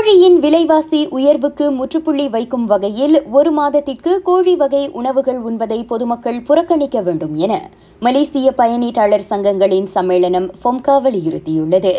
கோழியின் 0.00 0.38
விலைவாசி 0.38 0.98
உயர்வுக்கு 1.10 1.70
முற்றுப்புள்ளி 1.70 2.28
வைக்கும் 2.28 2.64
வகையில் 2.64 3.16
ஒரு 3.30 3.50
மாதத்திற்கு 3.52 4.22
கோழி 4.22 4.56
வகை 4.56 4.80
உணவுகள் 4.90 5.40
உண்பதை 5.48 5.86
பொதுமக்கள் 5.86 6.38
புறக்கணிக்க 6.42 7.00
வேண்டும் 7.00 7.36
என 7.36 7.54
மலேசிய 7.98 8.52
பயணீட்டாளர் 8.56 9.24
சங்கங்களின் 9.30 9.88
சம்மேளனம் 9.94 10.48
ஃபொம்கா 10.60 10.94
வலியுறுத்தியுள்ளது. 11.06 11.92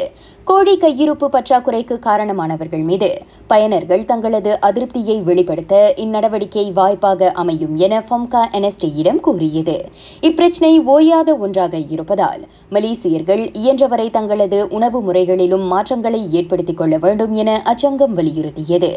கோழி 0.43 0.73
கையிருப்பு 0.77 1.27
பற்றாக்குறைக்கு 1.29 1.99
காரணமானவர்கள் 1.99 2.83
மீது 2.83 3.09
பயனர்கள் 3.49 4.06
தங்களது 4.06 4.60
அதிருப்தியை 4.60 5.18
வெளிப்படுத்த 5.24 5.94
இந்நடவடிக்கை 5.97 6.74
வாய்ப்பாக 6.74 7.31
அமையும் 7.31 7.78
என 7.78 8.04
ஃபொம்கா 8.10 8.44
என்எஸ்டியிடம் 8.52 9.20
கூறியது. 9.20 9.78
இப்பிரச்சினை 10.22 10.74
ஓயாத 10.88 11.38
ஒன்றாக 11.38 11.78
இருப்பதால் 11.78 12.42
மலேசியர்கள் 12.72 13.46
இயன்றவரை 13.54 14.10
தங்களது 14.10 14.68
உணவு 14.70 15.02
முறைகளிலும் 15.02 15.68
மாற்றங்களை 15.68 16.23
ஏற்படுத்திக் 16.31 16.77
கொள்ள 16.77 16.98
வேண்டும் 16.98 17.34
என 17.34 17.62
அச்சங்கம் 17.91 18.16
வலியுறுத்தியது. 18.16 18.89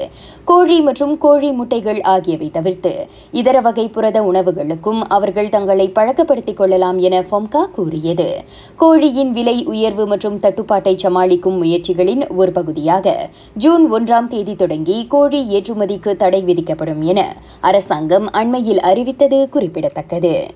கோழி 0.45 0.81
மற்றும் 0.81 1.19
கோழி 1.19 1.51
முட்டைகள் 1.51 2.01
ஆகியவை 2.01 2.51
தவிர்த்து 2.51 3.07
இதர 3.31 3.61
வகை 3.61 3.89
புரத 3.89 4.23
உணவுகளுக்கும் 4.23 5.01
அவர்கள் 5.09 5.49
தங்களை 5.49 5.89
பழக்கப்படுத்திக் 5.89 6.57
கொள்ளலாம் 6.57 6.99
என 6.99 7.21
ஃபொம்கா 7.21 7.63
கூறியது. 7.71 8.45
கோழியின் 8.79 9.33
விலை 9.33 9.65
உயர்வு 9.65 10.07
மற்றும் 10.07 10.41
தட்டுப்பாட்டை 10.41 10.97
சமாளிக்கும் 10.97 11.63
முயற்சிகளின் 11.63 12.37
ஒரு 12.37 12.53
பகுதியாக 12.53 13.29
ஜூன் 13.55 13.93
ஒன்றாம் 13.93 14.27
தேதி 14.27 14.55
தொடங்கி 14.55 15.07
கோழி 15.07 15.61
ஏற்றுமதிக்கு 15.61 16.17
தடை 16.17 16.43
விதிக்கப்படும் 16.43 17.03
என 17.03 17.37
அரசாங்கம் 17.61 18.29
அண்மையில் 18.31 18.81
அறிவித்தது 18.81 19.49
குறிப்பிடத்தக்கது. 19.49 20.47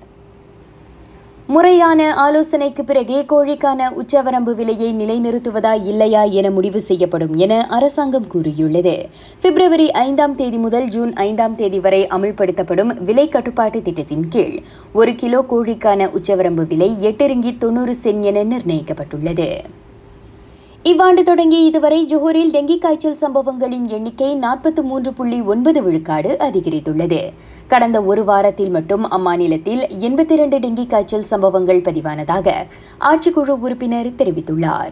முறையான 1.53 2.01
ஆலோசனைக்கு 2.23 2.83
பிறகே 2.83 3.19
கோழிக்கான 3.29 3.87
உச்சவரம்பு 4.01 4.51
விலையை 4.59 4.89
நிலைநிறுத்துவதா 4.93 5.71
இல்லையா 5.83 6.23
என 6.39 6.49
முடிவு 6.49 6.79
செய்யப்படும் 6.79 7.33
என 7.35 7.53
அரசாங்கம் 7.77 8.27
கூறியுள்ளது. 8.27 8.93
பிப்ரவரி 9.41 9.87
ஐந்தாம் 10.03 10.35
தேதி 10.35 10.57
முதல் 10.57 10.87
ஜூன் 10.87 11.13
ஐந்தாம் 11.13 11.55
தேதி 11.55 11.79
வரை 11.79 12.01
அமல்படுத்தப்படும் 12.17 12.93
விலை 13.03 13.27
கட்டுப்பாட்டு 13.27 13.81
திட்டத்தின் 13.81 14.27
கீழ் 14.29 14.55
ஒரு 14.93 15.13
கிலோ 15.15 15.41
கோழிக்கான 15.49 16.09
உச்சவரம்பு 16.19 16.67
விலை 16.67 17.01
எட்டு 17.01 17.27
ரிங்கி 17.27 17.57
தொன்னூறு 17.57 17.95
சென் 17.95 18.23
என 18.23 18.43
நிர்ணயிக்கப்பட்டுள்ளது. 18.43 19.49
இவ்வாண்டு 20.83 21.23
தொடங்கி 21.23 21.65
இதுவரை 21.65 22.05
ஜோஹரில் 22.05 22.51
டெங்கி 22.51 22.77
காய்ச்சல் 22.77 23.15
சம்பவங்களின் 23.15 23.87
எண்ணிக்கை 23.87 24.39
நாற்பத்தி 24.39 24.81
மூன்று 24.81 25.13
புள்ளி 25.13 25.41
ஒன்பது 25.41 25.83
விழுக்காடு 25.83 26.35
அதிகரித்துள்ளது. 26.39 27.33
கடந்த 27.67 28.01
ஒரு 28.01 28.23
வாரத்தில் 28.23 28.69
மட்டும் 28.69 29.09
அம்மாநிலத்தில் 29.11 29.81
எண்பத்தி 30.01 30.31
இரண்டு 30.31 30.59
டெங்கி 30.59 30.85
காய்ச்சல் 30.85 31.23
சம்பவங்கள் 31.23 31.81
பதிவானதாக 31.81 32.53
ஆட்சிக்குழு 32.99 33.47
உறுப்பினர் 33.47 34.07
தெரிவித்துள்ளார். 34.07 34.91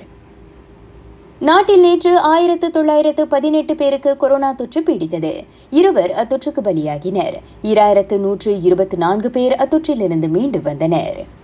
நாட்டில் 1.40 1.80
நேற்று 1.80 2.18
ஆயிரத்து 2.18 2.72
தொள்ளாயிரத்து 2.72 3.28
பதினெட்டு 3.28 3.76
பேருக்கு 3.76 4.18
கொரோனா 4.18 4.52
தொற்று 4.52 4.82
பீடித்தது. 4.82 5.44
இருவர் 5.70 6.12
அத்தொற்றுக்கு 6.12 6.62
பலியாகினர். 6.64 7.36
இராயிரத்து 7.64 8.20
நூற்று 8.20 8.62
இருபத்தி 8.62 8.98
நான்கு 8.98 9.30
பேர் 9.30 9.52
அத்தொற்றிலிருந்து 9.52 10.30
மீண்டு 10.30 10.62
வந்தனர். 10.62 11.36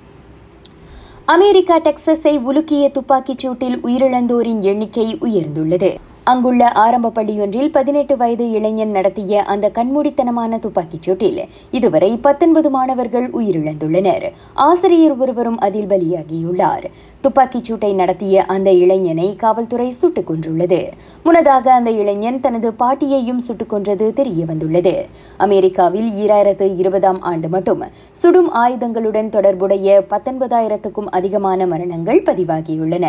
அமெரிக்கா 1.26 1.80
டெக்சஸை 1.80 2.40
உலுக்கிய 2.40 2.92
துப்பாக்கிச் 2.92 3.48
சூட்டில் 3.48 3.76
உயிரிழந்தோரின் 3.84 4.60
எண்ணிக்கை 4.60 5.18
உயர்ந்துள்ளது. 5.22 5.96
அங்குள்ள 6.26 6.72
ஆரம்ப 6.72 7.12
பள்ளியொன்றில் 7.16 7.72
பதினெட்டு 7.72 8.18
வயது 8.18 8.52
இளைஞன் 8.52 8.90
நடத்திய 8.90 9.44
அந்த 9.44 9.72
கண்மூடித்தனமான 9.74 10.60
துப்பாக்கிச் 10.60 11.10
சூட்டில் 11.10 11.40
இதுவரை 11.72 12.18
பத்தொன்பது 12.18 12.70
மாணவர்கள் 12.70 13.30
உயிரிழந்துள்ளனர். 13.30 14.32
ஆசிரியர் 14.54 15.18
ஒருவரும் 15.18 15.58
அதில் 15.60 15.86
பலியாகியுள்ளார். 15.86 16.86
துப்பாக்கிச் 17.22 17.64
சூட்டை 17.64 17.94
நடத்திய 17.94 18.44
அந்த 18.44 18.72
இளைஞனை 18.72 19.36
காவல்துறை 19.36 19.92
சுட்டுக் 19.92 20.28
கொன்றுள்ளது. 20.28 20.90
முன்னதாக 21.24 21.74
அந்த 21.74 21.92
இளைஞன் 21.92 22.40
தனது 22.40 22.74
பாட்டியையும் 22.74 23.40
சுட்டுக் 23.40 23.70
கொன்றது 23.70 24.14
தெரியவந்துள்ளது 24.16 24.96
அமெரிக்காவில் 25.38 26.10
ஈராயிரத்து 26.14 26.78
இருபதாம் 26.78 27.22
ஆண்டு 27.22 27.50
மட்டும் 27.50 27.84
சுடும் 28.12 28.50
ஆயுதங்களுடன் 28.54 29.30
தொடர்புடைய 29.30 30.06
பத்தொன்பதாயிரத்துக்கும் 30.09 31.09
அதிகமான 31.09 31.68
மரணங்கள் 31.68 32.22
பதிவாகியுள்ளன. 32.22 33.06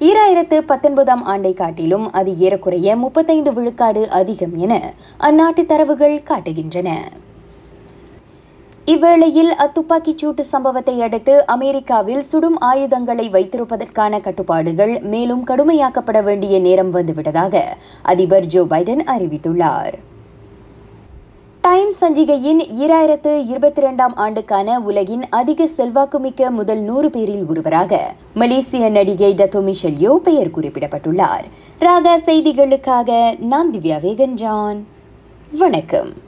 ஈராயிரத்து 0.00 0.58
பத்தொன்பதாம் 0.58 1.22
ஆண்டை 1.22 1.54
காட்டிலும் 1.54 2.12
அது 2.12 2.38
ஏறக்குறைய 2.56 2.90
முப்பத்தைந்து 2.96 3.50
விழுக்காடு 3.52 4.02
அதிகம் 4.18 4.54
என 4.64 4.74
அந்நாட்டு 5.28 5.62
தரவுகள் 5.70 6.16
காட்டுகின்றன. 6.28 6.90
இவ்வேளையில் 8.92 9.52
அத்துப்பாக்கிச் 9.62 10.20
சூட்டு 10.20 10.42
சம்பவத்தை 10.50 10.94
அடுத்து 11.06 11.34
அமெரிக்காவில் 11.54 12.24
சுடும் 12.30 12.58
ஆயுதங்களை 12.70 13.26
வைத்திருப்பதற்கான 13.30 14.20
கட்டுப்பாடுகள் 14.26 14.94
மேலும் 15.12 15.44
கடுமையாக்கப்பட 15.46 16.20
வேண்டிய 16.22 16.58
நேரம் 16.66 16.92
வந்துவிட்டதாக 16.94 17.64
அதிபர் 18.12 18.46
ஜோ 18.46 18.62
பைடன் 18.72 19.02
அறிவித்துள்ளார். 19.14 19.96
டைம் 21.66 21.92
சஞ்சிகையின் 22.00 22.60
ஈராயிரத்து 22.78 23.44
இருபத்தி 23.46 23.80
இரண்டாம் 23.80 24.14
ஆண்டுக்கான 24.14 24.80
உலகின் 24.80 25.28
அதிக 25.28 25.66
செல்வாக்குமிக்க 25.66 26.50
முதல் 26.50 26.78
நூறு 26.78 27.10
பேரில் 27.10 27.46
ஒருவராக 27.46 28.14
மலேசிய 28.34 28.88
நடிகை 28.90 29.34
டத்தோ 29.34 29.72
மிஷல்யோ 29.72 30.16
பெயர் 30.16 30.50
குறிப்பிடப்பட்டுள்ளார். 30.50 31.44
ராகா 31.80 32.14
செய்திகளுக்காக 32.26 33.38
நான் 33.38 33.72
திவ்யா 33.72 34.00
வேகன் 34.02 34.32
ஜான் 34.32 34.86
வணக்கம். 35.58 36.24